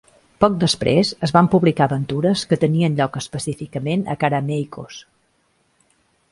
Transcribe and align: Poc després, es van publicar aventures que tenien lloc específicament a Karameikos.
Poc 0.43 0.53
després, 0.61 1.11
es 1.27 1.33
van 1.35 1.49
publicar 1.55 1.87
aventures 1.89 2.43
que 2.53 2.59
tenien 2.65 2.97
lloc 3.01 3.21
específicament 3.23 4.05
a 4.15 4.19
Karameikos. 4.25 5.01